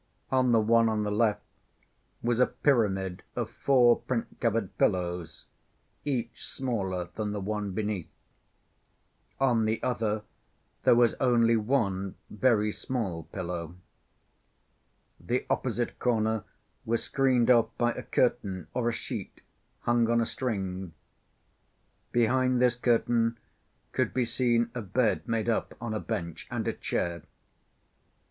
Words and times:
On 0.31 0.51
the 0.51 0.59
one 0.59 0.89
on 0.89 1.03
the 1.03 1.11
left 1.11 1.43
was 2.23 2.39
a 2.39 2.47
pyramid 2.47 3.21
of 3.35 3.51
four 3.51 3.99
print‐covered 4.01 4.69
pillows, 4.79 5.45
each 6.05 6.43
smaller 6.43 7.09
than 7.13 7.33
the 7.33 7.39
one 7.39 7.69
beneath. 7.73 8.17
On 9.39 9.65
the 9.65 9.79
other 9.83 10.23
there 10.85 10.95
was 10.95 11.13
only 11.19 11.55
one 11.55 12.15
very 12.31 12.71
small 12.71 13.25
pillow. 13.25 13.75
The 15.19 15.45
opposite 15.51 15.99
corner 15.99 16.45
was 16.83 17.03
screened 17.03 17.51
off 17.51 17.69
by 17.77 17.91
a 17.91 18.01
curtain 18.01 18.65
or 18.73 18.89
a 18.89 18.91
sheet 18.91 19.41
hung 19.81 20.09
on 20.09 20.19
a 20.19 20.25
string. 20.25 20.93
Behind 22.11 22.59
this 22.59 22.73
curtain 22.73 23.37
could 23.91 24.15
be 24.15 24.25
seen 24.25 24.71
a 24.73 24.81
bed 24.81 25.27
made 25.27 25.47
up 25.47 25.75
on 25.79 25.93
a 25.93 25.99
bench 25.99 26.47
and 26.49 26.67
a 26.67 26.73
chair. 26.73 27.21